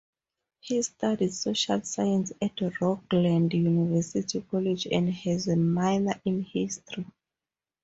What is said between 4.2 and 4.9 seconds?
College